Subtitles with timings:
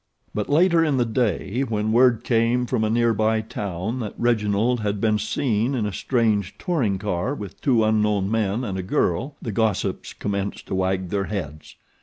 [0.33, 4.99] But later in the day when word came from a nearby town that Reginald had
[4.99, 9.51] been seen in a strange touring car with two unknown men and a girl, the
[9.51, 11.75] gossips commenced to wag their heads.